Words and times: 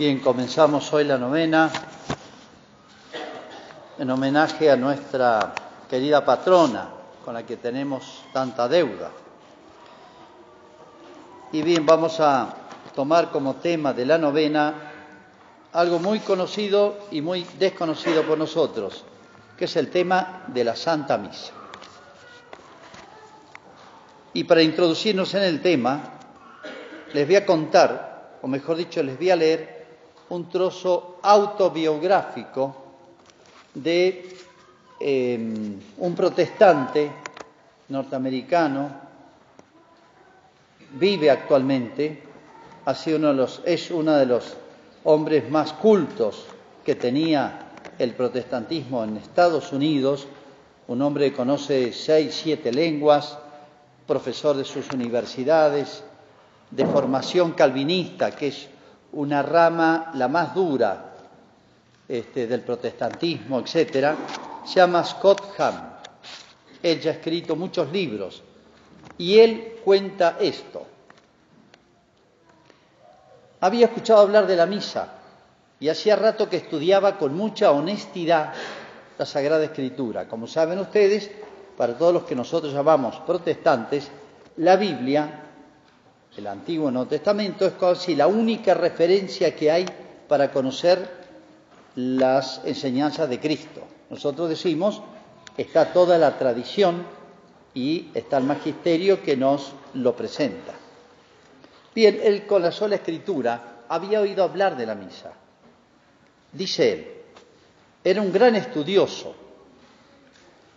Bien, 0.00 0.18
comenzamos 0.20 0.90
hoy 0.94 1.04
la 1.04 1.18
novena 1.18 1.70
en 3.98 4.10
homenaje 4.10 4.70
a 4.70 4.74
nuestra 4.74 5.52
querida 5.90 6.24
patrona 6.24 6.88
con 7.22 7.34
la 7.34 7.44
que 7.44 7.58
tenemos 7.58 8.24
tanta 8.32 8.66
deuda. 8.66 9.10
Y 11.52 11.60
bien, 11.60 11.84
vamos 11.84 12.18
a 12.18 12.48
tomar 12.94 13.30
como 13.30 13.56
tema 13.56 13.92
de 13.92 14.06
la 14.06 14.16
novena 14.16 14.90
algo 15.74 15.98
muy 15.98 16.20
conocido 16.20 17.00
y 17.10 17.20
muy 17.20 17.44
desconocido 17.58 18.22
por 18.22 18.38
nosotros, 18.38 19.04
que 19.54 19.66
es 19.66 19.76
el 19.76 19.90
tema 19.90 20.44
de 20.46 20.64
la 20.64 20.76
Santa 20.76 21.18
Misa. 21.18 21.52
Y 24.32 24.44
para 24.44 24.62
introducirnos 24.62 25.34
en 25.34 25.42
el 25.42 25.60
tema, 25.60 26.00
les 27.12 27.26
voy 27.26 27.36
a 27.36 27.44
contar, 27.44 28.38
o 28.40 28.48
mejor 28.48 28.78
dicho, 28.78 29.02
les 29.02 29.18
voy 29.18 29.28
a 29.28 29.36
leer 29.36 29.79
un 30.30 30.48
trozo 30.48 31.18
autobiográfico 31.22 32.74
de 33.74 34.36
em, 34.98 35.78
un 35.98 36.14
protestante 36.14 37.10
norteamericano, 37.88 38.90
vive 40.92 41.30
actualmente, 41.30 42.22
ha 42.84 42.94
sido 42.94 43.18
uno 43.18 43.28
de 43.28 43.34
los, 43.34 43.62
es 43.64 43.90
uno 43.90 44.14
de 44.14 44.26
los 44.26 44.56
hombres 45.04 45.50
más 45.50 45.72
cultos 45.72 46.46
que 46.84 46.94
tenía 46.94 47.66
el 47.98 48.14
protestantismo 48.14 49.04
en 49.04 49.16
Estados 49.16 49.72
Unidos, 49.72 50.26
un 50.88 51.02
hombre 51.02 51.30
que 51.30 51.36
conoce 51.36 51.92
seis, 51.92 52.40
siete 52.42 52.72
lenguas, 52.72 53.38
profesor 54.06 54.56
de 54.56 54.64
sus 54.64 54.90
universidades, 54.90 56.02
de 56.70 56.86
formación 56.86 57.52
calvinista, 57.52 58.34
que 58.34 58.48
es 58.48 58.68
una 59.12 59.42
rama 59.42 60.10
la 60.14 60.28
más 60.28 60.54
dura 60.54 61.14
este, 62.08 62.46
del 62.46 62.60
protestantismo, 62.62 63.60
etcétera, 63.60 64.16
se 64.64 64.74
llama 64.74 65.04
Scott 65.04 65.54
Hahn. 65.58 65.90
Él 66.82 67.00
ya 67.00 67.10
ha 67.10 67.14
escrito 67.14 67.56
muchos 67.56 67.90
libros 67.92 68.42
y 69.18 69.38
él 69.38 69.76
cuenta 69.84 70.36
esto. 70.40 70.86
Había 73.60 73.86
escuchado 73.86 74.20
hablar 74.20 74.46
de 74.46 74.56
la 74.56 74.66
misa 74.66 75.12
y 75.78 75.88
hacía 75.88 76.16
rato 76.16 76.48
que 76.48 76.56
estudiaba 76.56 77.18
con 77.18 77.34
mucha 77.34 77.70
honestidad 77.72 78.54
la 79.18 79.26
Sagrada 79.26 79.64
Escritura. 79.64 80.26
Como 80.26 80.46
saben 80.46 80.78
ustedes, 80.78 81.30
para 81.76 81.96
todos 81.96 82.14
los 82.14 82.24
que 82.24 82.34
nosotros 82.34 82.72
llamamos 82.72 83.16
protestantes, 83.26 84.10
la 84.56 84.76
Biblia 84.76 85.49
el 86.40 86.46
Antiguo 86.46 86.90
Nuevo 86.90 87.06
Testamento 87.08 87.66
es 87.66 87.74
casi 87.74 88.16
la 88.16 88.26
única 88.26 88.72
referencia 88.72 89.54
que 89.54 89.70
hay 89.70 89.84
para 90.26 90.50
conocer 90.50 91.06
las 91.96 92.62
enseñanzas 92.64 93.28
de 93.28 93.38
Cristo. 93.38 93.82
Nosotros 94.08 94.48
decimos, 94.48 95.02
está 95.58 95.92
toda 95.92 96.16
la 96.16 96.38
tradición 96.38 97.04
y 97.74 98.08
está 98.14 98.38
el 98.38 98.44
magisterio 98.44 99.22
que 99.22 99.36
nos 99.36 99.72
lo 99.94 100.16
presenta. 100.16 100.72
Bien, 101.94 102.18
él 102.22 102.46
con 102.46 102.62
la 102.62 102.72
sola 102.72 102.94
escritura 102.94 103.82
había 103.88 104.22
oído 104.22 104.42
hablar 104.42 104.78
de 104.78 104.86
la 104.86 104.94
misa. 104.94 105.32
Dice 106.52 106.92
él, 106.92 107.06
era 108.02 108.22
un 108.22 108.32
gran 108.32 108.56
estudioso, 108.56 109.34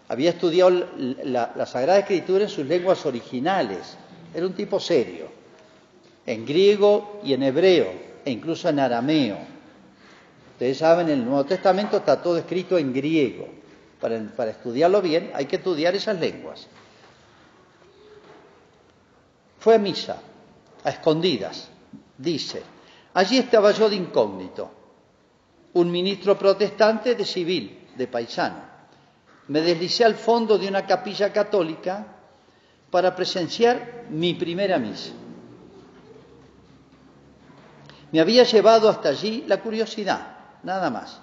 había 0.09 0.31
estudiado 0.31 0.87
la, 1.23 1.53
la 1.55 1.65
Sagrada 1.65 1.99
Escritura 1.99 2.43
en 2.43 2.49
sus 2.49 2.65
lenguas 2.65 3.05
originales, 3.05 3.97
era 4.33 4.45
un 4.45 4.53
tipo 4.53 4.77
serio 4.77 5.42
en 6.25 6.45
griego 6.45 7.19
y 7.23 7.33
en 7.33 7.43
hebreo, 7.43 7.91
e 8.25 8.31
incluso 8.31 8.69
en 8.69 8.79
arameo. 8.79 9.37
Ustedes 10.53 10.77
saben, 10.77 11.07
en 11.09 11.19
el 11.19 11.25
Nuevo 11.25 11.45
Testamento 11.45 11.97
está 11.97 12.21
todo 12.21 12.37
escrito 12.37 12.77
en 12.77 12.93
griego. 12.93 13.47
Para, 13.99 14.19
para 14.35 14.51
estudiarlo 14.51 15.01
bien 15.01 15.31
hay 15.33 15.45
que 15.45 15.57
estudiar 15.57 15.95
esas 15.95 16.19
lenguas. 16.19 16.67
Fue 19.59 19.75
a 19.75 19.79
misa, 19.79 20.21
a 20.83 20.89
escondidas, 20.89 21.69
dice. 22.17 22.61
Allí 23.13 23.37
estaba 23.37 23.71
yo 23.71 23.89
de 23.89 23.95
incógnito, 23.95 24.71
un 25.73 25.91
ministro 25.91 26.37
protestante 26.37 27.15
de 27.15 27.25
civil, 27.25 27.87
de 27.95 28.07
paisano. 28.07 28.73
Me 29.47 29.61
deslicé 29.61 30.05
al 30.05 30.15
fondo 30.15 30.57
de 30.57 30.67
una 30.67 30.85
capilla 30.85 31.31
católica 31.31 32.07
para 32.89 33.15
presenciar 33.15 34.05
mi 34.09 34.33
primera 34.33 34.77
misa. 34.77 35.11
Me 38.13 38.19
había 38.19 38.43
llevado 38.43 38.89
hasta 38.89 39.09
allí 39.09 39.43
la 39.47 39.59
curiosidad, 39.59 40.37
nada 40.61 40.91
más. 40.91 41.19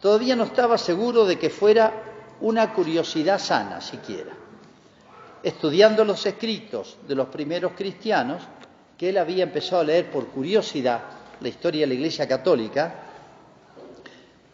Todavía 0.00 0.34
no 0.34 0.44
estaba 0.44 0.78
seguro 0.78 1.26
de 1.26 1.38
que 1.38 1.50
fuera 1.50 1.92
una 2.40 2.72
curiosidad 2.72 3.38
sana 3.38 3.82
siquiera. 3.82 4.32
Estudiando 5.42 6.06
los 6.06 6.24
escritos 6.24 6.96
de 7.06 7.14
los 7.14 7.28
primeros 7.28 7.72
cristianos, 7.72 8.40
que 8.96 9.10
él 9.10 9.18
había 9.18 9.42
empezado 9.44 9.82
a 9.82 9.84
leer 9.84 10.10
por 10.10 10.28
curiosidad 10.28 11.02
la 11.38 11.48
historia 11.48 11.82
de 11.82 11.88
la 11.88 11.94
Iglesia 11.94 12.26
Católica, 12.26 12.94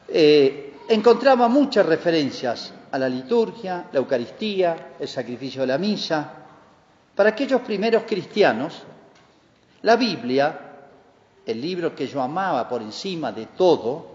eh, 0.09 0.75
encontraba 0.89 1.47
muchas 1.47 1.87
referencias 1.87 2.75
a 2.91 2.99
la 2.99 3.09
liturgia, 3.09 3.87
la 3.93 4.01
Eucaristía, 4.01 4.95
el 4.99 5.07
sacrificio 5.07 5.61
de 5.61 5.69
la 5.69 5.79
misa. 5.79 6.29
Para 7.15 7.29
aquellos 7.29 7.61
primeros 7.61 8.03
cristianos, 8.03 8.83
la 9.83 9.95
Biblia 9.95 10.71
el 11.47 11.61
libro 11.61 11.95
que 11.95 12.07
yo 12.07 12.21
amaba 12.21 12.69
por 12.69 12.83
encima 12.83 13.33
de 13.33 13.47
todo, 13.47 14.07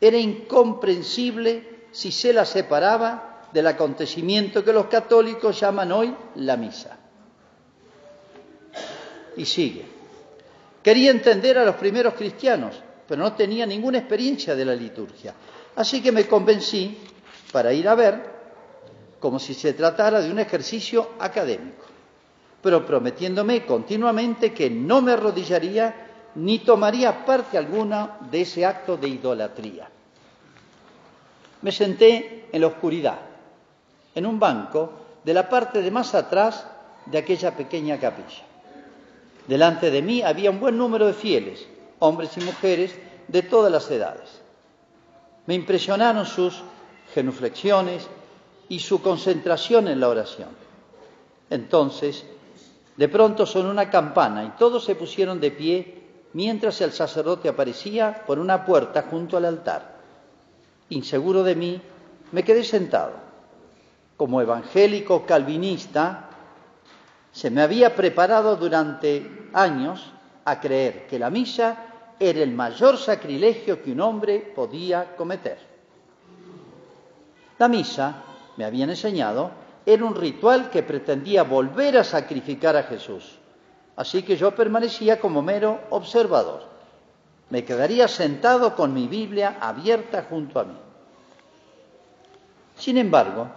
era 0.00 0.16
incomprensible 0.16 1.86
si 1.92 2.10
se 2.10 2.32
la 2.32 2.44
separaba 2.44 3.48
del 3.52 3.66
acontecimiento 3.66 4.64
que 4.64 4.72
los 4.72 4.86
católicos 4.86 5.58
llaman 5.60 5.92
hoy 5.92 6.14
la 6.36 6.56
misa. 6.56 6.96
Y 9.36 9.44
sigue. 9.44 9.84
Quería 10.82 11.10
entender 11.10 11.58
a 11.58 11.64
los 11.64 11.76
primeros 11.76 12.14
cristianos, 12.14 12.80
pero 13.06 13.22
no 13.22 13.34
tenía 13.34 13.66
ninguna 13.66 13.98
experiencia 13.98 14.54
de 14.54 14.64
la 14.64 14.74
liturgia. 14.74 15.34
Así 15.76 16.02
que 16.02 16.12
me 16.12 16.26
convencí 16.26 16.96
para 17.52 17.72
ir 17.72 17.86
a 17.88 17.94
ver 17.94 18.40
como 19.18 19.38
si 19.38 19.52
se 19.54 19.74
tratara 19.74 20.20
de 20.20 20.30
un 20.30 20.38
ejercicio 20.38 21.10
académico 21.18 21.89
pero 22.62 22.84
prometiéndome 22.84 23.64
continuamente 23.64 24.52
que 24.52 24.68
no 24.70 25.00
me 25.00 25.12
arrodillaría 25.12 26.08
ni 26.34 26.60
tomaría 26.60 27.24
parte 27.24 27.58
alguna 27.58 28.18
de 28.30 28.42
ese 28.42 28.64
acto 28.64 28.96
de 28.96 29.08
idolatría. 29.08 29.88
Me 31.62 31.72
senté 31.72 32.48
en 32.52 32.60
la 32.60 32.68
oscuridad, 32.68 33.20
en 34.14 34.26
un 34.26 34.38
banco 34.38 34.92
de 35.24 35.34
la 35.34 35.48
parte 35.48 35.82
de 35.82 35.90
más 35.90 36.14
atrás 36.14 36.66
de 37.06 37.18
aquella 37.18 37.56
pequeña 37.56 37.98
capilla. 37.98 38.44
Delante 39.46 39.90
de 39.90 40.02
mí 40.02 40.22
había 40.22 40.50
un 40.50 40.60
buen 40.60 40.76
número 40.76 41.06
de 41.06 41.14
fieles, 41.14 41.66
hombres 41.98 42.36
y 42.36 42.40
mujeres 42.40 42.94
de 43.28 43.42
todas 43.42 43.72
las 43.72 43.90
edades. 43.90 44.40
Me 45.46 45.54
impresionaron 45.54 46.26
sus 46.26 46.62
genuflexiones 47.14 48.06
y 48.68 48.78
su 48.78 49.02
concentración 49.02 49.88
en 49.88 50.00
la 50.00 50.08
oración. 50.08 50.50
Entonces 51.50 52.24
de 53.00 53.08
pronto 53.08 53.46
sonó 53.46 53.70
una 53.70 53.88
campana 53.88 54.44
y 54.44 54.50
todos 54.58 54.84
se 54.84 54.94
pusieron 54.94 55.40
de 55.40 55.50
pie 55.50 56.02
mientras 56.34 56.82
el 56.82 56.92
sacerdote 56.92 57.48
aparecía 57.48 58.24
por 58.26 58.38
una 58.38 58.66
puerta 58.66 59.06
junto 59.10 59.38
al 59.38 59.46
altar. 59.46 59.96
Inseguro 60.90 61.42
de 61.42 61.54
mí, 61.54 61.80
me 62.30 62.44
quedé 62.44 62.62
sentado. 62.62 63.12
Como 64.18 64.42
evangélico 64.42 65.24
calvinista, 65.24 66.28
se 67.32 67.50
me 67.50 67.62
había 67.62 67.96
preparado 67.96 68.56
durante 68.56 69.48
años 69.54 70.12
a 70.44 70.60
creer 70.60 71.06
que 71.06 71.18
la 71.18 71.30
misa 71.30 71.78
era 72.18 72.42
el 72.42 72.52
mayor 72.52 72.98
sacrilegio 72.98 73.82
que 73.82 73.92
un 73.92 74.02
hombre 74.02 74.40
podía 74.54 75.16
cometer. 75.16 75.56
La 77.58 77.66
misa, 77.66 78.24
me 78.58 78.66
habían 78.66 78.90
enseñado, 78.90 79.52
era 79.86 80.04
un 80.04 80.14
ritual 80.14 80.70
que 80.70 80.82
pretendía 80.82 81.42
volver 81.42 81.98
a 81.98 82.04
sacrificar 82.04 82.76
a 82.76 82.84
Jesús. 82.84 83.38
Así 83.96 84.22
que 84.22 84.36
yo 84.36 84.54
permanecía 84.54 85.20
como 85.20 85.42
mero 85.42 85.80
observador. 85.90 86.64
Me 87.50 87.64
quedaría 87.64 88.08
sentado 88.08 88.76
con 88.76 88.94
mi 88.94 89.08
Biblia 89.08 89.58
abierta 89.60 90.26
junto 90.28 90.60
a 90.60 90.64
mí. 90.64 90.76
Sin 92.76 92.96
embargo, 92.96 93.48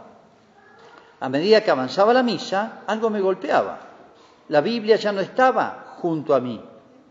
a 1.20 1.30
medida 1.30 1.62
que 1.62 1.72
avanzaba 1.72 2.14
la 2.14 2.24
misa, 2.24 2.82
algo 2.88 3.10
me 3.10 3.22
golpeaba. 3.22 3.80
La 4.50 4.60
Biblia 4.60 4.98
ya 4.98 5.14
no 5.14 5.22
estaba 5.22 5.96
junto 6.00 6.36
a 6.36 6.42
mí, 6.42 6.62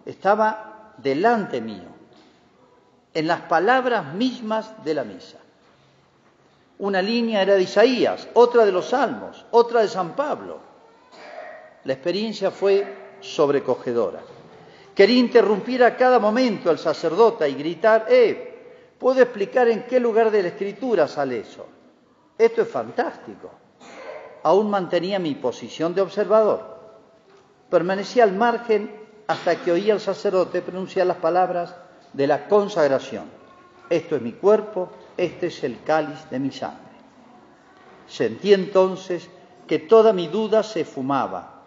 estaba 0.04 0.92
delante 0.98 1.62
mío, 1.62 1.88
en 3.14 3.26
las 3.26 3.42
palabras 3.42 4.12
mismas 4.12 4.84
de 4.84 4.94
la 4.94 5.04
misa. 5.04 5.38
Una 6.82 7.00
línea 7.00 7.42
era 7.42 7.54
de 7.54 7.62
Isaías, 7.62 8.26
otra 8.34 8.64
de 8.64 8.72
los 8.72 8.86
Salmos, 8.86 9.46
otra 9.52 9.82
de 9.82 9.88
San 9.88 10.16
Pablo. 10.16 10.58
La 11.84 11.92
experiencia 11.92 12.50
fue 12.50 13.14
sobrecogedora. 13.20 14.18
Quería 14.92 15.20
interrumpir 15.20 15.84
a 15.84 15.96
cada 15.96 16.18
momento 16.18 16.70
al 16.70 16.80
sacerdote 16.80 17.48
y 17.48 17.54
gritar, 17.54 18.06
¡eh! 18.08 18.96
¿Puedo 18.98 19.22
explicar 19.22 19.68
en 19.68 19.84
qué 19.84 20.00
lugar 20.00 20.32
de 20.32 20.42
la 20.42 20.48
escritura 20.48 21.06
sale 21.06 21.38
eso? 21.38 21.68
Esto 22.36 22.62
es 22.62 22.68
fantástico. 22.68 23.48
Aún 24.42 24.68
mantenía 24.68 25.20
mi 25.20 25.36
posición 25.36 25.94
de 25.94 26.00
observador. 26.00 26.78
Permanecía 27.70 28.24
al 28.24 28.32
margen 28.32 28.92
hasta 29.28 29.54
que 29.54 29.70
oía 29.70 29.94
al 29.94 30.00
sacerdote 30.00 30.62
pronunciar 30.62 31.06
las 31.06 31.18
palabras 31.18 31.76
de 32.12 32.26
la 32.26 32.48
consagración. 32.48 33.26
Esto 33.88 34.16
es 34.16 34.22
mi 34.22 34.32
cuerpo, 34.32 34.90
este 35.16 35.46
es 35.48 35.64
el 35.64 35.82
cáliz 35.82 36.28
de 36.30 36.38
mi 36.38 36.50
sangre. 36.50 36.92
Sentí 38.06 38.52
entonces 38.52 39.28
que 39.66 39.78
toda 39.78 40.12
mi 40.12 40.28
duda 40.28 40.62
se 40.62 40.84
fumaba. 40.84 41.62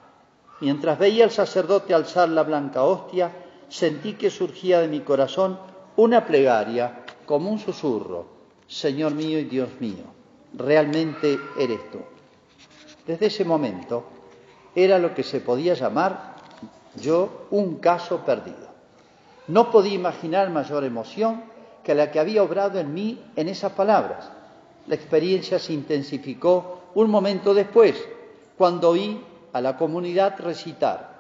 Mientras 0.62 1.00
veía 1.00 1.24
al 1.26 1.32
sacerdote 1.32 1.94
alzar 1.94 2.30
la 2.30 2.44
blanca 2.44 2.84
hostia, 2.84 3.32
sentí 3.68 4.14
que 4.14 4.30
surgía 4.30 4.80
de 4.80 4.88
mi 4.88 5.02
corazón 5.02 5.60
una 5.96 6.26
plegaria 6.26 7.04
como 7.26 7.50
un 7.50 7.60
susurro. 7.60 8.28
Señor 8.68 9.14
mío 9.14 9.38
y 9.40 9.44
Dios 9.44 9.70
mío, 9.80 10.06
realmente 10.54 11.40
eres 11.58 11.92
tú. 11.92 12.00
Desde 13.06 13.28
ese 13.28 13.46
momento 13.46 14.06
era 14.74 14.98
lo 14.98 15.14
que 15.14 15.24
se 15.24 15.40
podía 15.40 15.74
llamar 15.76 16.36
yo 16.96 17.48
un 17.52 17.78
caso 17.78 18.26
perdido. 18.26 18.70
No 19.48 19.72
podía 19.72 19.94
imaginar 19.94 20.50
mayor 20.50 20.84
emoción 20.84 21.44
que 21.86 21.94
la 21.94 22.12
que 22.12 22.20
había 22.20 22.42
obrado 22.42 22.80
en 22.80 22.94
mí 22.94 23.24
en 23.36 23.48
esas 23.48 23.72
palabras. 23.74 24.32
La 24.88 24.96
experiencia 24.96 25.60
se 25.60 25.72
intensificó 25.72 26.82
un 26.96 27.12
momento 27.12 27.54
después, 27.54 27.96
cuando 28.58 28.90
oí 28.90 29.24
a 29.54 29.62
la 29.62 29.78
comunidad 29.78 30.40
recitar, 30.40 31.14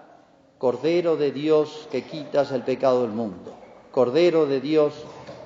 Cordero 0.58 1.18
de 1.18 1.32
Dios 1.32 1.88
que 1.92 2.04
quitas 2.04 2.52
el 2.52 2.64
pecado 2.64 3.04
del 3.04 3.12
mundo, 3.12 3.54
Cordero 3.92 4.48
de 4.48 4.60
Dios, 4.60 4.94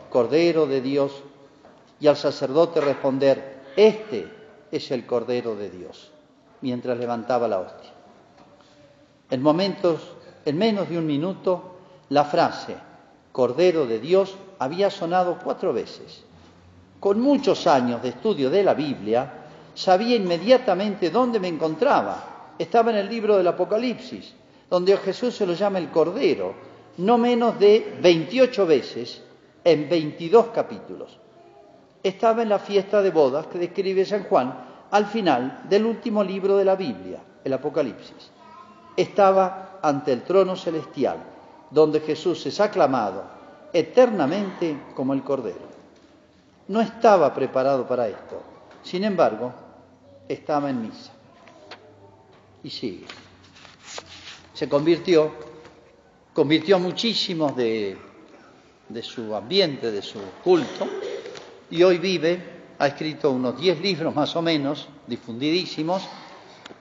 Cordero 0.10 0.66
de 0.68 0.82
Dios, 0.82 1.12
y 2.00 2.08
al 2.08 2.16
sacerdote 2.16 2.80
responder, 2.80 3.60
Este 3.76 4.32
es 4.72 4.90
el 4.92 5.06
Cordero 5.06 5.56
de 5.56 5.70
Dios, 5.70 6.12
mientras 6.62 6.98
levantaba 6.98 7.48
la 7.50 7.60
hostia. 7.60 7.92
En 9.30 9.46
en 10.46 10.58
menos 10.58 10.90
de 10.90 10.98
un 10.98 11.06
minuto, 11.06 11.76
la 12.08 12.24
frase 12.24 12.78
Cordero 13.34 13.86
de 13.86 14.00
Dios 14.00 14.36
había 14.60 14.90
sonado 14.90 15.40
cuatro 15.42 15.74
veces. 15.74 16.24
Con 17.00 17.20
muchos 17.22 17.66
años 17.66 18.04
de 18.04 18.10
estudio 18.10 18.50
de 18.50 18.64
la 18.64 18.74
Biblia, 18.74 19.32
sabía 19.74 20.18
inmediatamente 20.18 21.10
dónde 21.10 21.40
me 21.40 21.48
encontraba. 21.48 22.54
Estaba 22.60 22.92
en 22.92 22.98
el 22.98 23.10
libro 23.10 23.38
del 23.38 23.48
Apocalipsis, 23.48 24.34
donde 24.70 24.98
Jesús 24.98 25.36
se 25.36 25.48
lo 25.48 25.54
llama 25.54 25.80
el 25.80 25.90
Cordero, 25.90 26.54
no 26.98 27.18
menos 27.18 27.58
de 27.58 27.98
28 28.02 28.66
veces 28.66 29.24
en 29.64 29.88
22 29.90 30.48
capítulos. 30.48 31.18
Estaba 32.04 32.44
en 32.44 32.50
la 32.50 32.60
fiesta 32.60 33.02
de 33.02 33.12
bodas 33.12 33.48
que 33.48 33.58
describe 33.58 34.06
San 34.06 34.26
Juan 34.26 34.66
al 34.92 35.06
final 35.06 35.62
del 35.70 35.86
último 35.86 36.24
libro 36.24 36.58
de 36.58 36.66
la 36.66 36.76
Biblia, 36.76 37.20
el 37.44 37.54
Apocalipsis. 37.54 38.32
Estaba 38.98 39.80
ante 39.82 40.12
el 40.12 40.24
trono 40.24 40.58
celestial, 40.58 41.18
donde 41.72 42.02
Jesús 42.02 42.46
es 42.46 42.60
aclamado 42.60 43.39
eternamente 43.74 44.78
como 44.96 45.14
el 45.14 45.24
Cordero. 45.24 45.70
No 46.68 46.82
estaba 46.82 47.34
preparado 47.34 47.88
para 47.88 48.08
esto. 48.08 48.42
Sin 48.84 49.04
embargo, 49.04 49.54
estaba 50.28 50.70
en 50.70 50.82
misa. 50.82 51.12
Y 52.64 52.70
sigue. 52.70 53.06
Se 54.54 54.68
convirtió, 54.68 55.32
convirtió 56.34 56.76
a 56.76 56.80
muchísimos 56.80 57.56
de, 57.56 57.98
de 58.90 59.04
su 59.04 59.36
ambiente, 59.36 59.92
de 59.92 60.02
su 60.02 60.20
culto, 60.44 60.88
y 61.72 61.84
hoy 61.84 61.98
vive, 61.98 62.42
ha 62.78 62.88
escrito 62.88 63.32
unos 63.32 63.60
diez 63.60 63.80
libros 63.80 64.14
más 64.14 64.36
o 64.36 64.42
menos, 64.42 64.90
difundidísimos, 65.08 66.04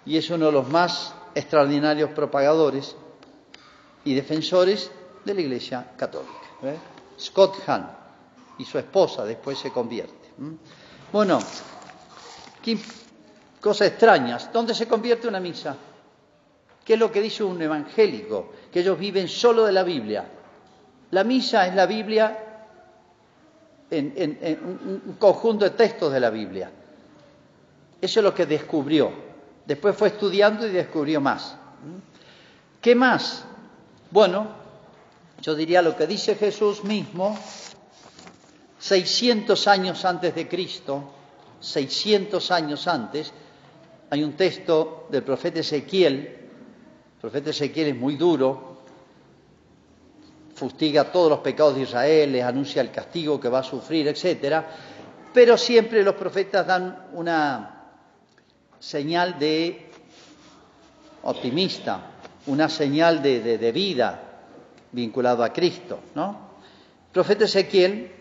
y 0.05 0.17
es 0.17 0.29
uno 0.31 0.47
de 0.47 0.53
los 0.53 0.69
más 0.69 1.15
extraordinarios 1.35 2.11
propagadores 2.11 2.97
y 4.05 4.15
defensores 4.15 4.91
de 5.25 5.35
la 5.35 5.41
Iglesia 5.41 5.93
Católica. 5.97 6.48
¿Eh? 6.63 6.79
Scott 7.19 7.57
Hahn 7.67 7.91
y 8.59 8.65
su 8.65 8.79
esposa 8.79 9.25
después 9.25 9.59
se 9.59 9.71
convierte. 9.71 10.29
Bueno, 11.13 11.39
qué 12.63 12.79
cosas 13.61 13.89
extrañas. 13.89 14.51
¿Dónde 14.53 14.75
se 14.75 14.87
convierte 14.87 15.29
una 15.29 15.41
misa? 15.41 15.77
¿Qué 16.85 16.95
es 16.95 16.99
lo 16.99 17.11
que 17.13 17.21
dice 17.21 17.45
un 17.45 17.61
evangélico? 17.61 18.53
Que 18.73 18.81
ellos 18.81 18.99
viven 18.99 19.29
solo 19.29 19.65
de 19.65 19.73
la 19.73 19.83
Biblia. 19.83 20.27
La 21.11 21.25
misa 21.25 21.67
es 21.67 21.75
la 21.75 21.87
Biblia 21.87 22.45
en, 23.91 24.59
un 25.07 25.17
conjunto 25.19 25.65
de 25.65 25.71
textos 25.71 26.13
de 26.13 26.21
la 26.21 26.31
Biblia. 26.31 26.71
Eso 28.01 28.21
es 28.21 28.25
lo 28.25 28.35
que 28.35 28.47
descubrió. 28.47 29.11
Después 29.67 29.97
fue 29.97 30.09
estudiando 30.09 30.67
y 30.67 30.71
descubrió 30.71 31.21
más. 31.21 31.57
¿Qué 32.81 32.95
más? 32.95 33.45
Bueno, 34.11 34.49
yo 35.41 35.55
diría 35.55 35.83
lo 35.83 35.97
que 35.97 36.07
dice 36.07 36.35
Jesús 36.35 36.85
mismo, 36.85 37.39
600 38.79 39.69
años 39.69 40.05
antes 40.05 40.35
de 40.35 40.49
Cristo, 40.49 41.13
600 41.61 42.51
años 42.51 42.87
antes, 42.89 43.33
hay 44.11 44.25
un 44.25 44.33
texto 44.35 45.07
del 45.11 45.23
profeta 45.23 45.61
Ezequiel, 45.61 46.17
el 46.17 47.21
profeta 47.21 47.51
Ezequiel 47.51 47.89
es 47.89 47.97
muy 47.97 48.17
duro, 48.17 48.79
fustiga 50.55 51.13
todos 51.13 51.31
los 51.31 51.41
pecados 51.41 51.77
de 51.77 51.83
Israel, 51.83 52.33
les 52.33 52.45
anuncia 52.45 52.83
el 52.83 52.91
castigo 52.91 53.41
que 53.41 53.49
va 53.49 53.61
a 53.61 53.65
sufrir, 53.65 54.09
etc. 54.09 54.65
Pero 55.33 55.57
siempre 55.57 56.03
los 56.03 56.17
profetas 56.17 56.67
dan 56.67 57.07
una 57.13 57.93
señal 58.81 59.39
de 59.39 59.91
optimista, 61.23 62.11
una 62.47 62.69
señal 62.69 63.23
de, 63.23 63.59
de 63.59 63.73
vida, 63.73 64.28
vinculado 64.93 65.45
a 65.45 65.53
Cristo, 65.53 65.99
¿no? 66.15 66.49
El 67.07 67.13
profeta 67.13 67.45
Ezequiel, 67.45 68.13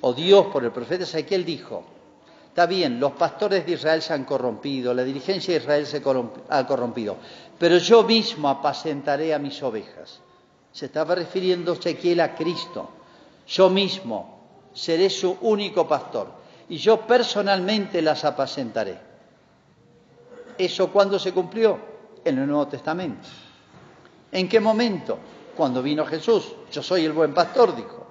o 0.00 0.12
Dios 0.12 0.46
por 0.46 0.64
el 0.64 0.72
profeta 0.72 1.04
Ezequiel 1.04 1.44
dijo, 1.44 1.84
está 2.48 2.66
bien, 2.66 3.00
los 3.00 3.12
pastores 3.12 3.66
de 3.66 3.72
Israel 3.72 4.02
se 4.02 4.14
han 4.14 4.24
corrompido, 4.24 4.94
la 4.94 5.04
dirigencia 5.04 5.54
de 5.54 5.60
Israel 5.60 5.86
se 5.86 6.02
ha 6.48 6.66
corrompido, 6.66 7.16
pero 7.58 7.78
yo 7.78 8.02
mismo 8.02 8.48
apacentaré 8.48 9.34
a 9.34 9.38
mis 9.38 9.62
ovejas. 9.62 10.20
Se 10.72 10.86
estaba 10.86 11.14
refiriendo 11.14 11.72
Ezequiel 11.72 12.20
a 12.20 12.34
Cristo. 12.34 12.90
Yo 13.46 13.70
mismo 13.70 14.68
seré 14.74 15.08
su 15.08 15.38
único 15.40 15.88
pastor 15.88 16.28
y 16.68 16.76
yo 16.76 17.06
personalmente 17.06 18.02
las 18.02 18.24
apacentaré. 18.24 18.98
¿Eso 20.58 20.92
cuándo 20.92 21.18
se 21.18 21.32
cumplió? 21.32 21.78
En 22.24 22.38
el 22.38 22.46
Nuevo 22.46 22.66
Testamento. 22.66 23.26
¿En 24.32 24.48
qué 24.48 24.60
momento? 24.60 25.18
Cuando 25.56 25.82
vino 25.82 26.04
Jesús. 26.06 26.54
Yo 26.70 26.82
soy 26.82 27.04
el 27.04 27.12
buen 27.12 27.34
pastor, 27.34 27.74
dijo. 27.74 28.06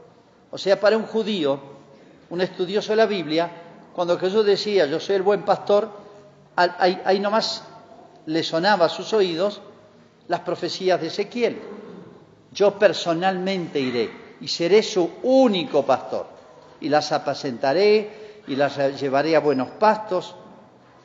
O 0.52 0.58
sea, 0.58 0.80
para 0.80 0.98
un 0.98 1.06
judío, 1.06 1.60
un 2.30 2.42
estudioso 2.42 2.92
de 2.92 2.96
la 2.98 3.06
Biblia, 3.06 3.50
cuando 3.96 4.18
Jesús 4.20 4.46
decía 4.46 4.86
yo 4.88 5.00
soy 5.00 5.16
el 5.16 5.22
buen 5.22 5.44
pastor, 5.44 5.90
ahí, 6.56 7.20
nomás 7.20 7.64
le 8.26 8.44
sonaba 8.44 8.86
a 8.86 8.90
sus 8.90 9.14
oídos 9.14 9.62
las 10.28 10.42
profecías 10.42 11.00
de 11.00 11.08
Ezequiel. 11.08 11.62
Yo 12.52 12.78
personalmente 12.80 13.80
iré 13.80 14.10
y 14.42 14.48
seré 14.48 14.84
su 14.84 15.10
único 15.24 15.86
pastor 15.86 16.28
y 16.82 16.90
las 16.90 17.12
apacentaré 17.12 18.42
y 18.48 18.56
las 18.56 18.78
llevaré 19.00 19.36
a 19.36 19.40
buenos 19.40 19.70
pastos. 19.72 20.36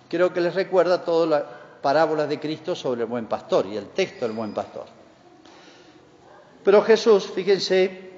Creo 0.09 0.33
que 0.33 0.41
les 0.41 0.55
recuerda 0.55 1.05
todas 1.05 1.29
las 1.29 1.43
parábolas 1.83 2.29
de 2.29 2.41
Cristo 2.41 2.75
sobre 2.75 3.03
el 3.03 3.07
buen 3.07 3.27
pastor 3.27 3.67
y 3.67 3.77
el 3.77 3.87
texto 3.89 4.27
del 4.27 4.37
buen 4.37 4.53
pastor. 4.53 5.00
Pero 6.65 6.83
Jesús, 6.83 7.31
fíjense, 7.35 8.11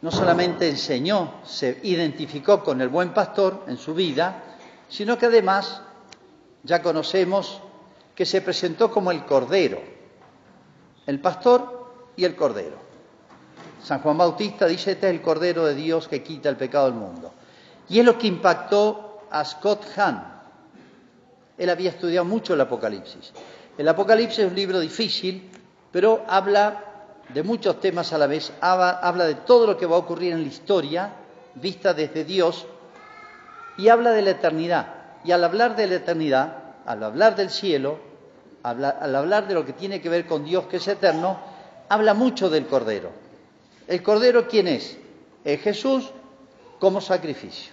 no 0.00 0.10
solamente 0.10 0.68
enseñó, 0.68 1.34
se 1.44 1.80
identificó 1.82 2.62
con 2.62 2.80
el 2.80 2.88
buen 2.88 3.12
pastor 3.12 3.64
en 3.66 3.76
su 3.76 3.94
vida, 3.94 4.42
sino 4.88 5.18
que 5.18 5.26
además 5.26 5.82
ya 6.62 6.82
conocemos 6.82 7.60
que 8.14 8.24
se 8.24 8.40
presentó 8.40 8.90
como 8.90 9.10
el 9.10 9.24
Cordero, 9.24 9.80
el 11.06 11.20
pastor 11.20 12.12
y 12.16 12.24
el 12.24 12.34
Cordero. 12.36 12.76
San 13.82 14.00
Juan 14.00 14.18
Bautista 14.18 14.66
dice, 14.66 14.92
este 14.92 15.08
es 15.08 15.14
el 15.14 15.22
Cordero 15.22 15.64
de 15.64 15.74
Dios 15.74 16.08
que 16.08 16.22
quita 16.22 16.48
el 16.48 16.56
pecado 16.56 16.86
del 16.86 16.94
mundo. 16.94 17.32
Y 17.88 17.98
es 17.98 18.04
lo 18.04 18.18
que 18.18 18.26
impactó 18.26 19.20
a 19.30 19.44
Scott 19.44 19.84
Hahn. 19.96 20.24
Él 21.56 21.70
había 21.70 21.90
estudiado 21.90 22.24
mucho 22.24 22.54
el 22.54 22.60
Apocalipsis. 22.60 23.32
El 23.76 23.88
Apocalipsis 23.88 24.40
es 24.40 24.50
un 24.50 24.56
libro 24.56 24.80
difícil 24.80 25.50
pero 25.92 26.24
habla 26.28 26.84
de 27.28 27.42
muchos 27.42 27.80
temas 27.80 28.12
a 28.12 28.18
la 28.18 28.26
vez, 28.26 28.52
habla 28.60 29.24
de 29.26 29.34
todo 29.34 29.66
lo 29.66 29.76
que 29.76 29.86
va 29.86 29.96
a 29.96 30.00
ocurrir 30.00 30.32
en 30.32 30.42
la 30.42 30.48
historia, 30.48 31.12
vista 31.54 31.94
desde 31.94 32.24
Dios, 32.24 32.66
y 33.76 33.88
habla 33.88 34.12
de 34.12 34.22
la 34.22 34.30
eternidad. 34.30 34.94
Y 35.24 35.32
al 35.32 35.44
hablar 35.44 35.76
de 35.76 35.86
la 35.86 35.96
eternidad, 35.96 36.56
al 36.86 37.02
hablar 37.02 37.36
del 37.36 37.50
cielo, 37.50 37.98
al 38.62 39.14
hablar 39.14 39.46
de 39.46 39.54
lo 39.54 39.64
que 39.64 39.72
tiene 39.72 40.00
que 40.00 40.08
ver 40.08 40.26
con 40.26 40.44
Dios, 40.44 40.66
que 40.66 40.78
es 40.78 40.88
eterno, 40.88 41.38
habla 41.88 42.14
mucho 42.14 42.50
del 42.50 42.66
Cordero. 42.66 43.10
¿El 43.86 44.02
Cordero 44.02 44.46
quién 44.48 44.68
es? 44.68 44.98
Es 45.44 45.60
Jesús 45.60 46.10
como 46.78 47.00
sacrificio. 47.00 47.72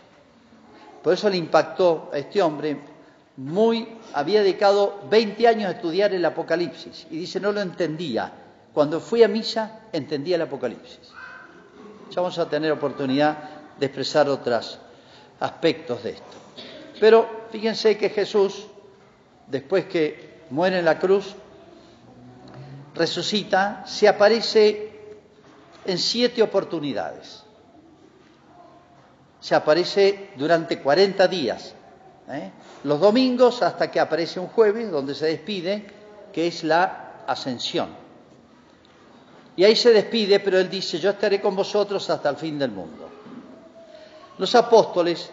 Por 1.03 1.13
eso 1.13 1.29
le 1.29 1.37
impactó 1.37 2.09
a 2.13 2.17
este 2.17 2.41
hombre 2.41 2.79
muy, 3.37 3.87
había 4.13 4.41
dedicado 4.41 5.01
20 5.09 5.47
años 5.47 5.67
a 5.67 5.71
estudiar 5.71 6.13
el 6.13 6.23
Apocalipsis 6.23 7.07
y 7.11 7.17
dice 7.17 7.39
no 7.39 7.51
lo 7.51 7.61
entendía. 7.61 8.31
Cuando 8.73 8.99
fui 8.99 9.23
a 9.23 9.27
misa 9.27 9.81
entendía 9.91 10.35
el 10.35 10.41
Apocalipsis. 10.41 11.11
Ya 12.09 12.21
vamos 12.21 12.37
a 12.39 12.49
tener 12.49 12.71
oportunidad 12.71 13.37
de 13.79 13.85
expresar 13.85 14.29
otros 14.29 14.79
aspectos 15.39 16.03
de 16.03 16.11
esto. 16.11 16.37
Pero 16.99 17.47
fíjense 17.51 17.97
que 17.97 18.09
Jesús, 18.09 18.67
después 19.47 19.85
que 19.85 20.43
muere 20.49 20.79
en 20.79 20.85
la 20.85 20.99
cruz, 20.99 21.35
resucita, 22.93 23.85
se 23.85 24.07
aparece 24.07 24.91
en 25.85 25.97
siete 25.97 26.41
oportunidades. 26.41 27.43
Se 29.39 29.55
aparece 29.55 30.31
durante 30.37 30.79
40 30.79 31.27
días, 31.27 31.75
¿eh? 32.29 32.51
los 32.83 32.99
domingos 32.99 33.61
hasta 33.61 33.89
que 33.91 33.99
aparece 33.99 34.39
un 34.39 34.47
jueves 34.47 34.91
donde 34.91 35.15
se 35.15 35.27
despide, 35.27 35.85
que 36.31 36.47
es 36.47 36.63
la 36.63 37.23
ascensión. 37.27 37.89
Y 39.57 39.63
ahí 39.63 39.75
se 39.75 39.91
despide, 39.91 40.39
pero 40.39 40.59
él 40.59 40.69
dice, 40.69 40.99
yo 40.99 41.11
estaré 41.11 41.39
con 41.39 41.55
vosotros 41.55 42.09
hasta 42.09 42.29
el 42.29 42.35
fin 42.35 42.59
del 42.59 42.71
mundo. 42.71 43.09
Los 44.37 44.53
apóstoles, 44.55 45.31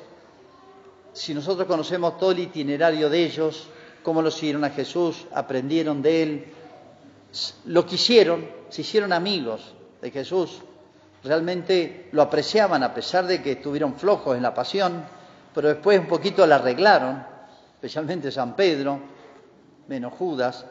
si 1.13 1.35
nosotros 1.35 1.67
conocemos 1.67 2.19
todo 2.19 2.31
el 2.31 2.39
itinerario 2.39 3.11
de 3.11 3.25
ellos, 3.25 3.67
cómo 4.03 4.23
lo 4.23 4.31
siguieron 4.31 4.65
a 4.65 4.71
Jesús, 4.71 5.27
aprendieron 5.35 6.03
de 6.03 6.23
él, 6.23 6.45
lo 7.65 7.85
quisieron, 7.85 8.47
se 8.69 8.83
hicieron 8.83 9.13
amigos 9.13 9.75
de 10.01 10.11
Jesús, 10.11 10.61
realmente 11.25 12.09
lo 12.13 12.23
apreciaban 12.23 12.83
a 12.85 12.95
pesar 12.95 13.27
de 13.27 13.43
que 13.43 13.53
estuvieron 13.53 13.97
flojos 13.97 14.37
en 14.37 14.43
la 14.43 14.55
pasión, 14.55 15.05
pero 15.54 15.68
después 15.68 15.99
un 15.99 16.06
poquito 16.06 16.47
la 16.47 16.56
arreglaron, 16.56 17.25
especialmente 17.75 18.30
San 18.30 18.56
Pedro, 18.56 19.00
menos 19.88 20.12
Judas. 20.14 20.64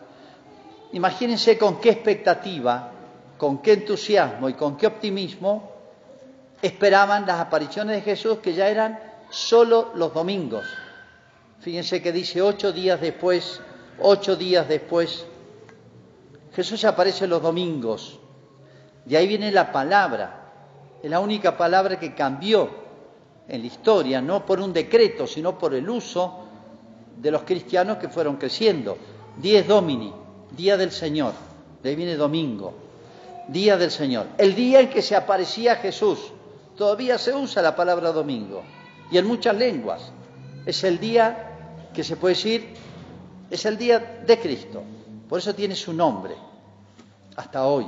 Imagínense 0.94 1.58
con 1.58 1.80
qué 1.80 1.92
expectativa, 1.92 2.92
con 3.38 3.60
qué 3.62 3.74
entusiasmo 3.74 4.50
y 4.50 4.54
con 4.54 4.78
qué 4.78 4.88
optimismo 4.88 5.72
esperaban 6.62 7.26
las 7.26 7.40
apariciones 7.40 7.96
de 7.96 8.02
Jesús 8.02 8.40
que 8.40 8.54
ya 8.54 8.68
eran 8.68 9.00
solo 9.30 9.92
los 9.96 10.14
domingos. 10.14 10.66
Fíjense 11.60 12.02
que 12.02 12.12
dice 12.12 12.42
ocho 12.42 12.72
días 12.72 13.00
después, 13.00 13.62
ocho 14.00 14.36
días 14.36 14.68
después, 14.68 15.26
Jesús 16.54 16.84
aparece 16.86 17.28
los 17.28 17.42
domingos. 17.42 18.20
De 19.06 19.18
ahí 19.18 19.28
viene 19.28 19.52
la 19.52 19.72
palabra. 19.72 20.38
Es 21.02 21.10
la 21.10 21.20
única 21.20 21.58
palabra 21.58 22.00
que 22.00 22.14
cambió 22.14 22.70
en 23.52 23.60
la 23.60 23.68
historia, 23.68 24.22
no 24.22 24.46
por 24.46 24.62
un 24.62 24.72
decreto, 24.72 25.28
sino 25.28 25.58
por 25.58 25.74
el 25.74 25.90
uso 25.90 26.46
de 27.18 27.30
los 27.30 27.44
cristianos 27.44 27.98
que 27.98 28.08
fueron 28.08 28.38
creciendo. 28.38 28.98
Dies 29.36 29.68
Domini, 29.68 30.14
día 30.56 30.78
del 30.78 30.90
Señor. 30.90 31.34
De 31.84 31.90
ahí 31.90 31.98
viene 31.98 32.16
domingo, 32.16 32.74
día 33.50 33.76
del 33.76 33.92
Señor. 33.92 34.28
El 34.38 34.56
día 34.56 34.80
en 34.80 34.90
que 34.90 35.02
se 35.02 35.18
aparecía 35.18 35.76
Jesús. 35.76 36.32
Todavía 36.78 37.18
se 37.18 37.36
usa 37.36 37.62
la 37.62 37.76
palabra 37.76 38.14
domingo 38.14 38.64
y 39.12 39.18
en 39.18 39.28
muchas 39.28 39.58
lenguas. 39.58 40.14
Es 40.66 40.86
el 40.86 40.98
día 40.98 41.90
que 41.94 42.06
se 42.06 42.16
puede 42.16 42.36
decir, 42.36 42.74
es 43.50 43.66
el 43.66 43.78
día 43.78 44.24
de 44.26 44.40
Cristo. 44.40 44.82
Por 45.28 45.40
eso 45.40 45.54
tiene 45.54 45.76
su 45.76 45.92
nombre, 45.92 46.36
hasta 47.36 47.66
hoy. 47.66 47.86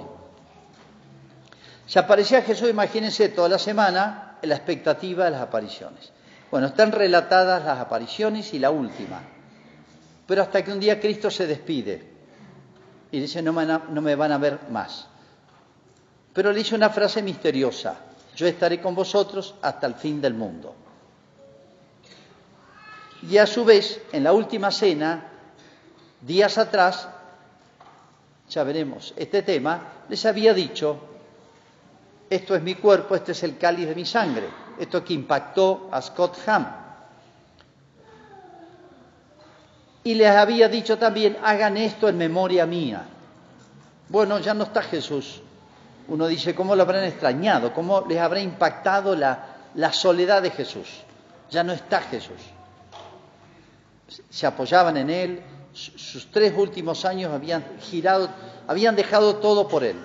Se 1.87 1.99
aparecía 1.99 2.41
Jesús, 2.41 2.69
imagínense, 2.69 3.29
toda 3.29 3.47
la 3.47 3.59
semana 3.59 4.32
la 4.43 4.55
expectativa 4.55 5.25
de 5.25 5.31
las 5.31 5.41
apariciones. 5.41 6.11
Bueno, 6.51 6.67
están 6.67 6.91
relatadas 6.91 7.65
las 7.65 7.79
apariciones 7.79 8.53
y 8.53 8.59
la 8.59 8.69
última. 8.69 9.21
Pero 10.27 10.41
hasta 10.41 10.63
que 10.63 10.71
un 10.71 10.79
día 10.79 10.99
Cristo 10.99 11.31
se 11.31 11.47
despide 11.47 12.11
y 13.11 13.19
dice, 13.19 13.41
no 13.41 13.53
me, 13.53 13.65
no 13.65 14.01
me 14.01 14.15
van 14.15 14.31
a 14.31 14.37
ver 14.37 14.59
más. 14.69 15.07
Pero 16.33 16.51
le 16.51 16.59
dice 16.59 16.75
una 16.75 16.89
frase 16.89 17.21
misteriosa, 17.21 17.97
yo 18.35 18.47
estaré 18.47 18.81
con 18.81 18.95
vosotros 18.95 19.55
hasta 19.61 19.87
el 19.87 19.95
fin 19.95 20.21
del 20.21 20.33
mundo. 20.33 20.75
Y 23.29 23.37
a 23.37 23.45
su 23.45 23.63
vez, 23.63 24.01
en 24.11 24.23
la 24.23 24.33
última 24.33 24.71
cena, 24.71 25.27
días 26.21 26.57
atrás, 26.57 27.07
ya 28.49 28.63
veremos 28.63 29.13
este 29.15 29.43
tema, 29.43 30.05
les 30.09 30.25
había 30.25 30.53
dicho, 30.53 31.12
esto 32.35 32.55
es 32.55 32.61
mi 32.61 32.75
cuerpo, 32.75 33.15
este 33.15 33.33
es 33.33 33.43
el 33.43 33.57
cáliz 33.57 33.87
de 33.87 33.95
mi 33.95 34.05
sangre, 34.05 34.47
esto 34.79 35.03
que 35.03 35.13
impactó 35.13 35.89
a 35.91 36.01
Scott 36.01 36.37
Ham. 36.47 36.67
Y 40.03 40.15
les 40.15 40.29
había 40.29 40.67
dicho 40.67 40.97
también, 40.97 41.37
hagan 41.43 41.77
esto 41.77 42.09
en 42.09 42.17
memoria 42.17 42.65
mía. 42.65 43.05
Bueno, 44.09 44.39
ya 44.39 44.53
no 44.53 44.65
está 44.65 44.81
Jesús. 44.81 45.41
Uno 46.07 46.27
dice, 46.27 46.53
¿cómo 46.53 46.75
lo 46.75 46.83
habrán 46.83 47.05
extrañado? 47.05 47.73
¿Cómo 47.73 48.05
les 48.07 48.19
habrá 48.19 48.41
impactado 48.41 49.15
la, 49.15 49.45
la 49.75 49.93
soledad 49.93 50.41
de 50.41 50.51
Jesús? 50.51 50.89
Ya 51.49 51.63
no 51.63 51.71
está 51.71 52.01
Jesús. 52.01 52.41
Se 54.29 54.45
apoyaban 54.45 54.97
en 54.97 55.09
Él, 55.09 55.43
sus 55.73 56.27
tres 56.31 56.53
últimos 56.55 57.03
años 57.03 57.31
habían 57.31 57.63
girado, 57.79 58.29
habían 58.67 58.95
dejado 58.95 59.37
todo 59.37 59.67
por 59.67 59.83
él. 59.83 59.95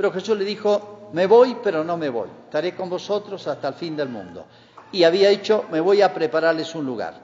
Pero 0.00 0.12
Jesús 0.12 0.38
le 0.38 0.46
dijo, 0.46 1.10
me 1.12 1.26
voy, 1.26 1.58
pero 1.62 1.84
no 1.84 1.98
me 1.98 2.08
voy, 2.08 2.30
estaré 2.46 2.74
con 2.74 2.88
vosotros 2.88 3.46
hasta 3.46 3.68
el 3.68 3.74
fin 3.74 3.94
del 3.94 4.08
mundo. 4.08 4.46
Y 4.92 5.04
había 5.04 5.28
dicho, 5.28 5.66
me 5.70 5.78
voy 5.78 6.00
a 6.00 6.14
prepararles 6.14 6.74
un 6.74 6.86
lugar. 6.86 7.20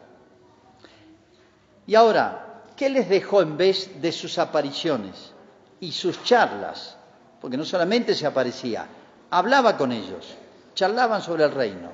Y 1.86 1.94
ahora, 1.94 2.64
¿qué 2.76 2.90
les 2.90 3.08
dejó 3.08 3.40
en 3.40 3.56
vez 3.56 4.02
de 4.02 4.12
sus 4.12 4.38
apariciones 4.38 5.32
y 5.80 5.90
sus 5.90 6.22
charlas? 6.22 6.98
Porque 7.40 7.56
no 7.56 7.64
solamente 7.64 8.14
se 8.14 8.26
aparecía, 8.26 8.86
hablaba 9.30 9.78
con 9.78 9.90
ellos, 9.90 10.36
charlaban 10.74 11.22
sobre 11.22 11.44
el 11.44 11.52
reino, 11.52 11.92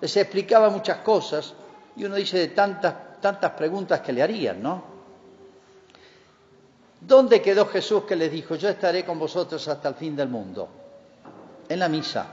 les 0.00 0.16
explicaba 0.16 0.70
muchas 0.70 0.98
cosas, 0.98 1.54
y 1.96 2.04
uno 2.04 2.14
dice 2.14 2.38
de 2.38 2.46
tantas 2.46 2.94
tantas 3.20 3.50
preguntas 3.54 4.00
que 4.00 4.12
le 4.12 4.22
harían, 4.22 4.62
¿no? 4.62 4.84
¿Dónde 7.00 7.40
quedó 7.40 7.66
Jesús 7.66 8.04
que 8.04 8.16
les 8.16 8.30
dijo, 8.30 8.54
yo 8.56 8.68
estaré 8.68 9.04
con 9.04 9.18
vosotros 9.18 9.66
hasta 9.68 9.88
el 9.88 9.94
fin 9.94 10.14
del 10.14 10.28
mundo? 10.28 10.68
En 11.68 11.78
la 11.78 11.88
misa. 11.88 12.26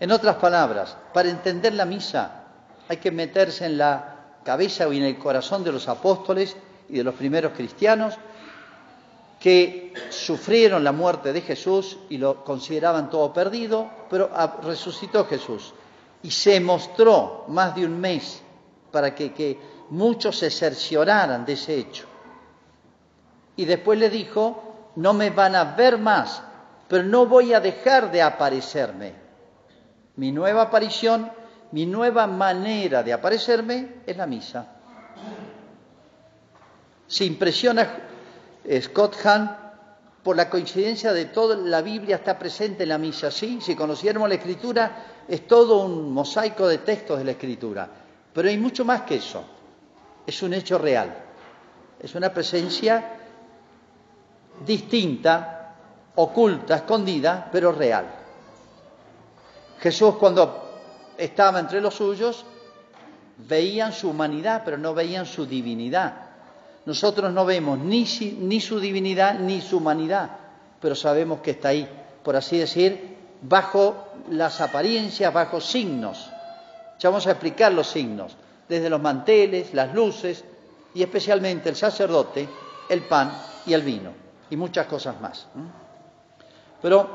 En 0.00 0.10
otras 0.12 0.36
palabras, 0.36 0.96
para 1.12 1.28
entender 1.28 1.74
la 1.74 1.84
misa 1.84 2.44
hay 2.88 2.96
que 2.96 3.10
meterse 3.10 3.66
en 3.66 3.78
la 3.78 4.16
cabeza 4.44 4.88
y 4.88 4.98
en 4.98 5.04
el 5.04 5.18
corazón 5.18 5.62
de 5.62 5.72
los 5.72 5.88
apóstoles 5.88 6.56
y 6.88 6.98
de 6.98 7.04
los 7.04 7.14
primeros 7.14 7.52
cristianos 7.52 8.14
que 9.38 9.92
sufrieron 10.10 10.82
la 10.82 10.92
muerte 10.92 11.32
de 11.32 11.42
Jesús 11.42 11.98
y 12.08 12.18
lo 12.18 12.42
consideraban 12.44 13.08
todo 13.08 13.32
perdido, 13.32 13.88
pero 14.10 14.30
resucitó 14.62 15.26
Jesús 15.26 15.74
y 16.22 16.30
se 16.30 16.58
mostró 16.60 17.44
más 17.48 17.74
de 17.74 17.84
un 17.84 18.00
mes 18.00 18.42
para 18.90 19.14
que, 19.14 19.78
muchos 19.90 20.38
se 20.38 20.50
cercioraran 20.50 21.46
de 21.46 21.52
ese 21.54 21.76
hecho. 21.76 22.07
Y 23.58 23.64
después 23.64 23.98
le 23.98 24.08
dijo, 24.08 24.92
no 24.94 25.12
me 25.12 25.30
van 25.30 25.56
a 25.56 25.74
ver 25.74 25.98
más, 25.98 26.40
pero 26.86 27.02
no 27.02 27.26
voy 27.26 27.52
a 27.52 27.58
dejar 27.58 28.12
de 28.12 28.22
aparecerme. 28.22 29.14
Mi 30.14 30.30
nueva 30.30 30.62
aparición, 30.62 31.28
mi 31.72 31.84
nueva 31.84 32.28
manera 32.28 33.02
de 33.02 33.12
aparecerme 33.12 33.96
es 34.06 34.16
la 34.16 34.28
misa. 34.28 34.76
Se 37.08 37.24
impresiona 37.24 37.96
Scott 38.80 39.16
Hahn 39.24 39.56
por 40.22 40.36
la 40.36 40.48
coincidencia 40.48 41.12
de 41.12 41.24
toda 41.24 41.56
la 41.56 41.82
Biblia 41.82 42.14
está 42.14 42.38
presente 42.38 42.84
en 42.84 42.90
la 42.90 42.98
misa. 42.98 43.32
Sí, 43.32 43.58
si 43.60 43.74
conociéramos 43.74 44.28
la 44.28 44.36
escritura, 44.36 45.24
es 45.26 45.48
todo 45.48 45.84
un 45.84 46.12
mosaico 46.12 46.68
de 46.68 46.78
textos 46.78 47.18
de 47.18 47.24
la 47.24 47.32
escritura. 47.32 47.90
Pero 48.32 48.48
hay 48.48 48.56
mucho 48.56 48.84
más 48.84 49.02
que 49.02 49.16
eso. 49.16 49.42
Es 50.24 50.44
un 50.44 50.54
hecho 50.54 50.78
real. 50.78 51.12
Es 51.98 52.14
una 52.14 52.32
presencia 52.32 53.17
distinta, 54.64 55.74
oculta, 56.14 56.76
escondida, 56.76 57.48
pero 57.50 57.72
real. 57.72 58.06
Jesús 59.80 60.16
cuando 60.16 61.14
estaba 61.16 61.60
entre 61.60 61.80
los 61.80 61.94
suyos 61.94 62.44
veían 63.36 63.92
su 63.92 64.10
humanidad, 64.10 64.62
pero 64.64 64.78
no 64.78 64.94
veían 64.94 65.26
su 65.26 65.46
divinidad. 65.46 66.14
Nosotros 66.86 67.32
no 67.32 67.44
vemos 67.44 67.78
ni, 67.78 68.04
ni 68.40 68.60
su 68.60 68.80
divinidad 68.80 69.38
ni 69.38 69.60
su 69.60 69.78
humanidad, 69.78 70.30
pero 70.80 70.94
sabemos 70.94 71.40
que 71.40 71.52
está 71.52 71.68
ahí, 71.68 71.88
por 72.22 72.34
así 72.34 72.58
decir, 72.58 73.16
bajo 73.42 74.08
las 74.30 74.60
apariencias, 74.60 75.32
bajo 75.32 75.60
signos 75.60 76.30
ya 76.98 77.10
vamos 77.10 77.26
a 77.26 77.32
explicar 77.32 77.72
los 77.72 77.86
signos, 77.88 78.36
desde 78.68 78.90
los 78.90 79.00
manteles, 79.00 79.72
las 79.72 79.94
luces 79.94 80.44
y 80.94 81.02
especialmente 81.02 81.68
el 81.68 81.76
sacerdote, 81.76 82.48
el 82.88 83.02
pan 83.02 83.30
y 83.66 83.72
el 83.72 83.82
vino. 83.82 84.27
Y 84.50 84.56
muchas 84.56 84.86
cosas 84.86 85.20
más. 85.20 85.46
Pero 86.80 87.08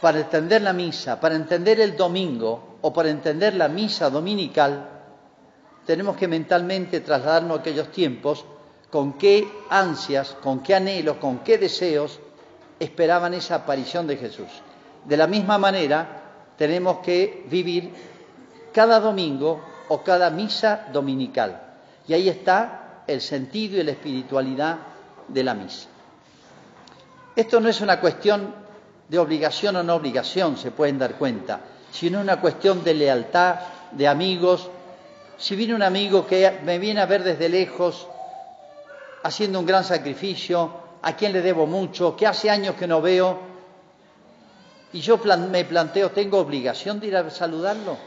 para 0.00 0.20
entender 0.20 0.62
la 0.62 0.72
misa, 0.72 1.20
para 1.20 1.34
entender 1.34 1.80
el 1.80 1.96
domingo 1.96 2.78
o 2.82 2.92
para 2.92 3.10
entender 3.10 3.54
la 3.54 3.68
misa 3.68 4.10
dominical, 4.10 4.88
tenemos 5.84 6.16
que 6.16 6.28
mentalmente 6.28 7.00
trasladarnos 7.00 7.58
a 7.58 7.60
aquellos 7.60 7.90
tiempos 7.90 8.44
con 8.90 9.14
qué 9.14 9.48
ansias, 9.70 10.36
con 10.42 10.60
qué 10.60 10.74
anhelos, 10.74 11.16
con 11.16 11.40
qué 11.40 11.58
deseos 11.58 12.20
esperaban 12.78 13.34
esa 13.34 13.56
aparición 13.56 14.06
de 14.06 14.16
Jesús. 14.16 14.48
De 15.04 15.16
la 15.16 15.26
misma 15.26 15.58
manera, 15.58 16.22
tenemos 16.56 16.98
que 16.98 17.46
vivir 17.48 17.92
cada 18.72 19.00
domingo 19.00 19.60
o 19.88 20.02
cada 20.02 20.30
misa 20.30 20.88
dominical. 20.92 21.62
Y 22.08 22.14
ahí 22.14 22.28
está 22.28 23.02
el 23.06 23.20
sentido 23.20 23.80
y 23.80 23.84
la 23.84 23.92
espiritualidad 23.92 24.78
de 25.28 25.44
la 25.44 25.54
misa. 25.54 25.88
Esto 27.34 27.60
no 27.60 27.68
es 27.68 27.80
una 27.80 28.00
cuestión 28.00 28.54
de 29.08 29.18
obligación 29.18 29.76
o 29.76 29.82
no 29.82 29.94
obligación, 29.94 30.56
se 30.56 30.70
pueden 30.70 30.98
dar 30.98 31.16
cuenta, 31.16 31.60
sino 31.90 32.20
una 32.20 32.40
cuestión 32.40 32.82
de 32.82 32.94
lealtad, 32.94 33.56
de 33.92 34.08
amigos. 34.08 34.70
Si 35.36 35.54
viene 35.54 35.74
un 35.74 35.82
amigo 35.82 36.26
que 36.26 36.60
me 36.64 36.78
viene 36.78 37.00
a 37.00 37.06
ver 37.06 37.22
desde 37.22 37.48
lejos, 37.48 38.08
haciendo 39.22 39.60
un 39.60 39.66
gran 39.66 39.84
sacrificio, 39.84 40.86
a 41.02 41.14
quien 41.14 41.32
le 41.32 41.42
debo 41.42 41.66
mucho, 41.66 42.16
que 42.16 42.26
hace 42.26 42.50
años 42.50 42.74
que 42.74 42.86
no 42.86 43.00
veo, 43.00 43.38
y 44.92 45.00
yo 45.00 45.18
me 45.18 45.64
planteo, 45.64 46.10
¿tengo 46.10 46.38
obligación 46.38 47.00
de 47.00 47.08
ir 47.08 47.16
a 47.16 47.28
saludarlo? 47.28 47.98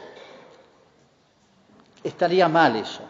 Estaría 2.04 2.48
mal 2.48 2.76
eso. 2.78 3.02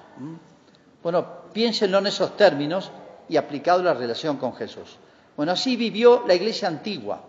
Bueno, 1.02 1.26
piénsenlo 1.54 2.00
en 2.00 2.08
esos 2.08 2.36
términos 2.36 2.92
y 3.30 3.38
aplicado 3.38 3.82
la 3.84 3.94
relación 3.94 4.38
con 4.38 4.56
Jesús. 4.56 4.98
Bueno, 5.38 5.54
así 5.54 5.78
vivió 5.78 6.26
la 6.28 6.34
iglesia 6.34 6.68
antigua, 6.68 7.22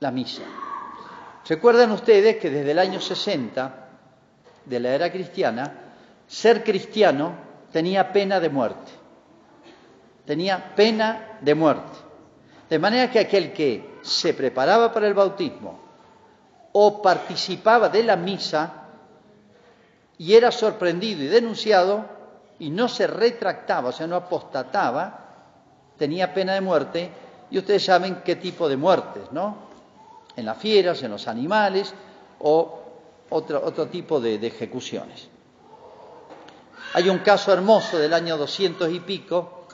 la 0.00 0.10
misa. 0.10 0.42
Recuerdan 1.48 1.92
ustedes 1.92 2.36
que 2.36 2.50
desde 2.50 2.72
el 2.72 2.78
año 2.78 3.00
60 3.00 3.88
de 4.64 4.80
la 4.80 4.90
era 4.90 5.10
cristiana, 5.10 5.92
ser 6.26 6.64
cristiano 6.64 7.34
tenía 7.72 8.12
pena 8.12 8.40
de 8.40 8.48
muerte. 8.48 8.92
Tenía 10.26 10.74
pena 10.74 11.38
de 11.40 11.54
muerte. 11.54 11.98
De 12.68 12.78
manera 12.78 13.10
que 13.10 13.20
aquel 13.20 13.52
que 13.52 13.98
se 14.02 14.34
preparaba 14.34 14.92
para 14.92 15.06
el 15.06 15.14
bautismo 15.14 15.80
o 16.72 17.00
participaba 17.00 17.88
de 17.88 18.02
la 18.02 18.16
misa 18.16 18.84
y 20.18 20.34
era 20.34 20.50
sorprendido 20.50 21.22
y 21.22 21.28
denunciado 21.28 22.06
y 22.58 22.70
no 22.70 22.88
se 22.88 23.06
retractaba, 23.06 23.88
o 23.88 23.92
sea, 23.92 24.06
no 24.06 24.16
apostataba, 24.16 25.24
tenía 25.98 26.32
pena 26.32 26.54
de 26.54 26.60
muerte 26.60 27.10
y 27.50 27.58
ustedes 27.58 27.84
saben 27.84 28.22
qué 28.24 28.36
tipo 28.36 28.68
de 28.68 28.76
muertes, 28.76 29.30
¿no? 29.32 29.68
En 30.36 30.46
las 30.46 30.58
fieras, 30.58 31.02
en 31.02 31.10
los 31.10 31.28
animales 31.28 31.92
o 32.40 32.80
otro, 33.30 33.64
otro 33.64 33.86
tipo 33.86 34.20
de, 34.20 34.34
ejecuciones. 34.34 35.28
Hay 36.94 37.08
un 37.08 37.18
caso 37.18 37.52
hermoso 37.52 37.98
del 37.98 38.14
año 38.14 38.36
200 38.36 38.90
y 38.92 39.00
pico 39.00 39.66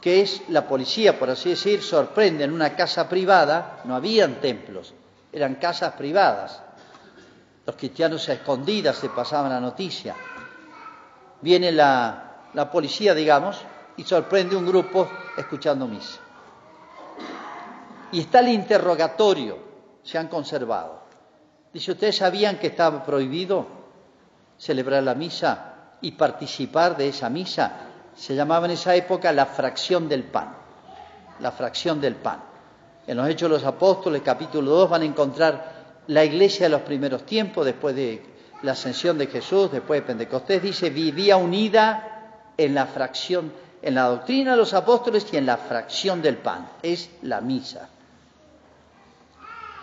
que 0.00 0.22
es 0.22 0.48
la 0.48 0.66
policía, 0.66 1.18
por 1.18 1.28
así 1.28 1.50
decir, 1.50 1.82
sorprende 1.82 2.44
en 2.44 2.52
una 2.52 2.74
casa 2.74 3.06
privada, 3.06 3.82
no 3.84 3.94
habían 3.94 4.40
templos, 4.40 4.94
eran 5.30 5.56
casas 5.56 5.92
privadas. 5.92 6.62
Los 7.66 7.76
cristianos 7.76 8.26
a 8.30 8.32
escondidas 8.32 8.96
se 8.96 9.10
pasaban 9.10 9.52
la 9.52 9.60
noticia. 9.60 10.16
Viene 11.40 11.72
la, 11.72 12.48
la 12.54 12.70
policía, 12.70 13.14
digamos, 13.14 13.60
y 13.96 14.04
sorprende 14.04 14.56
un 14.56 14.66
grupo 14.66 15.08
escuchando 15.36 15.86
misa. 15.86 16.20
Y 18.12 18.20
está 18.20 18.40
el 18.40 18.48
interrogatorio, 18.48 19.58
se 20.02 20.18
han 20.18 20.28
conservado. 20.28 21.00
Dice, 21.72 21.92
¿ustedes 21.92 22.16
sabían 22.16 22.58
que 22.58 22.68
estaba 22.68 23.04
prohibido 23.04 23.66
celebrar 24.58 25.02
la 25.02 25.14
misa 25.14 25.96
y 26.00 26.12
participar 26.12 26.96
de 26.96 27.08
esa 27.08 27.30
misa? 27.30 27.90
se 28.14 28.34
llamaba 28.34 28.66
en 28.66 28.72
esa 28.72 28.94
época 28.94 29.32
la 29.32 29.46
fracción 29.46 30.08
del 30.08 30.24
pan, 30.24 30.54
la 31.40 31.52
fracción 31.52 32.00
del 32.00 32.16
pan. 32.16 32.42
En 33.06 33.16
los 33.16 33.28
Hechos 33.28 33.48
de 33.48 33.56
los 33.56 33.64
Apóstoles, 33.64 34.22
capítulo 34.22 34.70
2, 34.72 34.90
van 34.90 35.02
a 35.02 35.06
encontrar 35.06 35.72
la 36.06 36.24
iglesia 36.24 36.66
de 36.66 36.70
los 36.70 36.82
primeros 36.82 37.24
tiempos, 37.24 37.64
después 37.64 37.96
de 37.96 38.22
la 38.62 38.72
ascensión 38.72 39.18
de 39.18 39.26
Jesús, 39.26 39.72
después 39.72 40.00
de 40.00 40.06
Pentecostés, 40.06 40.62
dice, 40.62 40.90
vivía 40.90 41.36
unida 41.36 42.52
en 42.56 42.74
la 42.74 42.86
fracción, 42.86 43.52
en 43.82 43.94
la 43.94 44.04
doctrina 44.04 44.52
de 44.52 44.58
los 44.58 44.74
apóstoles 44.74 45.26
y 45.32 45.36
en 45.36 45.46
la 45.46 45.56
fracción 45.56 46.20
del 46.20 46.36
pan, 46.36 46.68
es 46.82 47.10
la 47.22 47.40
misa. 47.40 47.88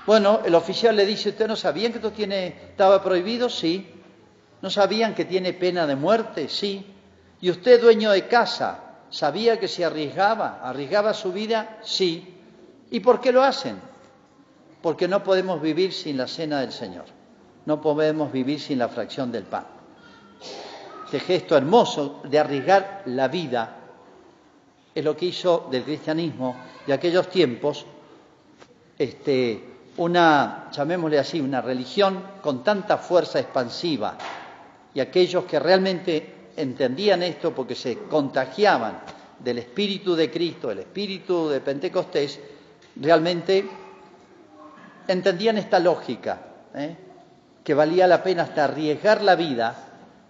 Bueno, 0.05 0.39
el 0.45 0.55
oficial 0.55 0.95
le 0.95 1.05
dice, 1.05 1.29
¿usted 1.29 1.47
no 1.47 1.57
sabían 1.57 1.91
que 1.91 1.97
esto 1.97 2.11
tiene, 2.11 2.47
estaba 2.47 3.03
prohibido? 3.03 3.49
Sí. 3.49 3.85
¿No 4.61 4.69
sabían 4.69 5.13
que 5.13 5.25
tiene 5.25 5.51
pena 5.51 5.85
de 5.85 5.97
muerte? 5.97 6.47
Sí. 6.47 6.85
¿Y 7.41 7.49
usted, 7.49 7.81
dueño 7.81 8.11
de 8.11 8.25
casa, 8.25 8.79
sabía 9.09 9.59
que 9.59 9.67
se 9.67 9.83
arriesgaba, 9.83 10.61
arriesgaba 10.63 11.13
su 11.13 11.33
vida? 11.33 11.79
Sí. 11.83 12.35
¿Y 12.89 13.01
por 13.01 13.19
qué 13.19 13.33
lo 13.33 13.43
hacen? 13.43 13.81
Porque 14.81 15.09
no 15.09 15.23
podemos 15.23 15.61
vivir 15.61 15.91
sin 15.91 16.15
la 16.15 16.27
cena 16.27 16.61
del 16.61 16.71
Señor, 16.71 17.05
no 17.67 17.81
podemos 17.81 18.31
vivir 18.31 18.61
sin 18.61 18.79
la 18.79 18.87
fracción 18.87 19.29
del 19.29 19.43
pan. 19.43 19.65
Este 21.03 21.19
gesto 21.19 21.57
hermoso 21.57 22.21
de 22.23 22.39
arriesgar 22.39 23.03
la 23.07 23.27
vida 23.27 23.75
es 24.95 25.03
lo 25.03 25.17
que 25.17 25.25
hizo 25.25 25.67
del 25.69 25.83
cristianismo 25.83 26.55
de 26.87 26.93
aquellos 26.93 27.29
tiempos 27.29 27.85
este, 28.97 29.61
una, 29.97 30.69
llamémosle 30.71 31.19
así, 31.19 31.41
una 31.41 31.61
religión 31.61 32.23
con 32.41 32.63
tanta 32.63 32.97
fuerza 32.97 33.37
expansiva 33.41 34.17
y 34.93 35.01
aquellos 35.01 35.43
que 35.43 35.59
realmente 35.59 36.35
entendían 36.55 37.21
esto 37.21 37.53
porque 37.53 37.75
se 37.75 37.97
contagiaban 38.03 39.01
del 39.39 39.57
Espíritu 39.57 40.15
de 40.15 40.31
Cristo, 40.31 40.71
el 40.71 40.79
Espíritu 40.79 41.49
de 41.49 41.59
Pentecostés, 41.59 42.39
realmente 42.95 43.67
entendían 45.05 45.57
esta 45.57 45.79
lógica, 45.79 46.41
¿eh? 46.73 47.06
Que 47.67 47.73
valía 47.73 48.07
la 48.07 48.23
pena 48.23 48.43
hasta 48.43 48.63
arriesgar 48.63 49.21
la 49.21 49.35
vida 49.35 49.75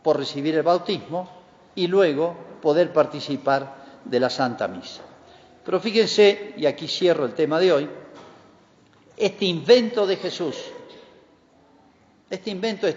por 0.01 0.17
recibir 0.17 0.55
el 0.55 0.63
bautismo 0.63 1.29
y 1.75 1.85
luego 1.85 2.35
poder 2.63 2.91
participar 2.91 3.75
de 4.03 4.19
la 4.19 4.27
Santa 4.27 4.67
Misa. 4.67 5.03
Pero 5.63 5.79
fíjense, 5.79 6.55
y 6.57 6.65
aquí 6.65 6.87
cierro 6.87 7.25
el 7.25 7.35
tema 7.35 7.59
de 7.59 7.71
hoy, 7.71 7.89
este 9.15 9.45
invento 9.45 10.07
de 10.07 10.15
Jesús, 10.15 10.55
este 12.27 12.49
invento 12.49 12.87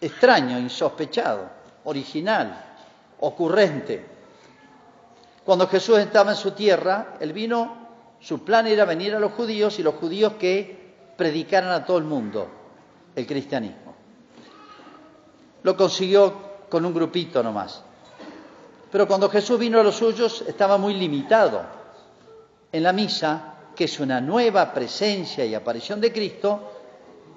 extraño, 0.00 0.58
insospechado, 0.58 1.48
original, 1.84 2.78
ocurrente. 3.20 4.06
Cuando 5.44 5.68
Jesús 5.68 6.00
estaba 6.00 6.32
en 6.32 6.36
su 6.36 6.50
tierra, 6.50 7.14
él 7.20 7.32
vino, 7.32 7.86
su 8.18 8.44
plan 8.44 8.66
era 8.66 8.84
venir 8.84 9.14
a 9.14 9.20
los 9.20 9.30
judíos 9.30 9.78
y 9.78 9.84
los 9.84 9.94
judíos 9.94 10.32
que 10.32 11.14
predicaran 11.16 11.70
a 11.70 11.84
todo 11.84 11.98
el 11.98 12.04
mundo 12.04 12.56
el 13.14 13.26
cristianismo. 13.26 13.94
Lo 15.62 15.76
consiguió 15.76 16.50
con 16.68 16.84
un 16.84 16.94
grupito 16.94 17.42
nomás. 17.42 17.82
Pero 18.90 19.06
cuando 19.06 19.28
Jesús 19.28 19.58
vino 19.58 19.78
a 19.80 19.82
los 19.82 19.96
suyos 19.96 20.44
estaba 20.46 20.78
muy 20.78 20.94
limitado. 20.94 21.62
En 22.72 22.82
la 22.82 22.92
misa, 22.92 23.54
que 23.74 23.84
es 23.84 24.00
una 24.00 24.20
nueva 24.20 24.72
presencia 24.72 25.44
y 25.44 25.54
aparición 25.54 26.00
de 26.00 26.12
Cristo, 26.12 26.72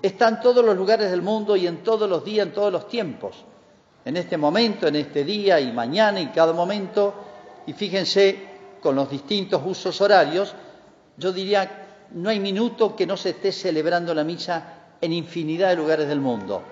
está 0.01 0.27
en 0.27 0.41
todos 0.41 0.63
los 0.63 0.75
lugares 0.75 1.12
del 1.12 1.21
mundo 1.21 1.55
y 1.55 1.67
en 1.67 1.83
todos 1.83 2.09
los 2.09 2.23
días, 2.23 2.47
en 2.47 2.53
todos 2.53 2.71
los 2.71 2.88
tiempos 2.88 3.45
en 4.05 4.17
este 4.17 4.38
momento, 4.38 4.88
en 4.88 4.97
este 4.97 5.23
día 5.23 5.59
y 5.59 5.71
mañana 5.71 6.19
y 6.19 6.27
cada 6.27 6.53
momento, 6.53 7.13
y 7.65 7.73
fíjense 7.73 8.49
con 8.81 8.95
los 8.95 9.09
distintos 9.09 9.62
usos 9.65 9.99
horarios, 10.01 10.53
yo 11.17 11.31
diría, 11.31 12.07
no 12.12 12.29
hay 12.29 12.39
minuto 12.39 12.95
que 12.95 13.07
no 13.07 13.15
se 13.15 13.31
esté 13.31 13.51
celebrando 13.51 14.13
la 14.13 14.23
misa 14.23 14.83
en 15.04 15.12
infinidad 15.12 15.68
de 15.68 15.76
lugares 15.76 16.08
del 16.08 16.22
mundo. 16.22 16.63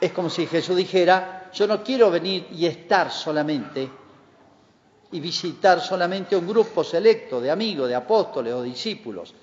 Es 0.00 0.12
como 0.12 0.30
si 0.30 0.46
Jesús 0.46 0.74
dijera, 0.74 1.50
yo 1.52 1.66
no 1.66 1.84
quiero 1.84 2.10
venir 2.10 2.46
y 2.52 2.64
estar 2.64 3.10
solamente 3.10 3.90
y 5.12 5.20
visitar 5.20 5.78
solamente 5.78 6.34
un 6.34 6.48
grupo 6.48 6.82
selecto 6.82 7.38
de 7.38 7.50
amigos, 7.50 7.90
de 7.90 7.96
apóstoles 7.96 8.54
o 8.54 8.62
discípulos. 8.62 9.34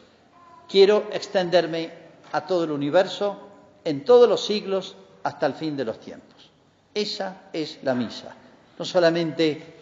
Quiero 0.68 1.10
extenderme 1.14 1.92
a 2.32 2.44
todo 2.44 2.64
el 2.64 2.72
universo, 2.72 3.38
en 3.86 4.04
todos 4.04 4.28
los 4.28 4.44
siglos 4.44 4.96
hasta 5.22 5.46
el 5.46 5.54
fin 5.54 5.78
de 5.78 5.86
los 5.86 6.00
tiempos. 6.00 6.50
Esa 6.92 7.50
es 7.54 7.84
la 7.84 7.94
misa. 7.94 8.36
No 8.80 8.84
solamente 8.84 9.76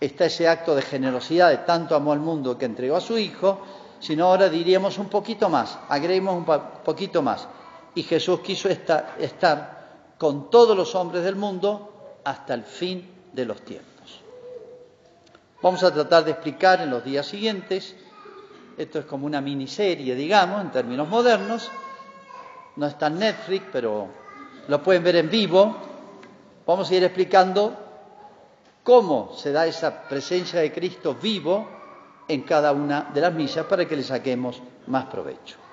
está 0.00 0.24
ese 0.24 0.48
acto 0.48 0.74
de 0.74 0.82
generosidad, 0.82 1.50
de 1.50 1.58
tanto 1.58 1.94
amor 1.94 2.14
al 2.14 2.24
mundo 2.24 2.58
que 2.58 2.64
entregó 2.64 2.96
a 2.96 3.00
su 3.00 3.16
Hijo, 3.16 3.62
sino 4.00 4.26
ahora 4.26 4.48
diríamos 4.48 4.98
un 4.98 5.08
poquito 5.08 5.48
más, 5.48 5.78
agreguemos 5.88 6.36
un 6.36 6.44
poquito 6.84 7.22
más. 7.22 7.48
Y 7.94 8.02
Jesús 8.02 8.40
quiso 8.40 8.68
estar, 8.68 9.76
con 10.18 10.50
todos 10.50 10.76
los 10.76 10.94
hombres 10.94 11.24
del 11.24 11.36
mundo 11.36 12.20
hasta 12.24 12.54
el 12.54 12.64
fin 12.64 13.08
de 13.32 13.44
los 13.44 13.62
tiempos. 13.62 14.20
Vamos 15.62 15.82
a 15.82 15.92
tratar 15.92 16.24
de 16.24 16.32
explicar 16.32 16.80
en 16.80 16.90
los 16.90 17.04
días 17.04 17.26
siguientes, 17.26 17.94
esto 18.76 19.00
es 19.00 19.04
como 19.06 19.26
una 19.26 19.40
miniserie, 19.40 20.14
digamos, 20.14 20.60
en 20.60 20.70
términos 20.70 21.08
modernos, 21.08 21.70
no 22.76 22.86
está 22.86 23.08
en 23.08 23.18
Netflix, 23.18 23.66
pero 23.72 24.08
lo 24.68 24.82
pueden 24.82 25.02
ver 25.02 25.16
en 25.16 25.30
vivo. 25.30 25.76
Vamos 26.64 26.90
a 26.90 26.94
ir 26.94 27.02
explicando 27.02 27.76
cómo 28.84 29.32
se 29.36 29.50
da 29.50 29.66
esa 29.66 30.02
presencia 30.08 30.60
de 30.60 30.72
Cristo 30.72 31.14
vivo 31.14 31.77
en 32.28 32.42
cada 32.42 32.72
una 32.72 33.08
de 33.12 33.20
las 33.20 33.32
misas 33.32 33.66
para 33.66 33.86
que 33.86 33.96
le 33.96 34.02
saquemos 34.02 34.62
más 34.86 35.06
provecho. 35.06 35.67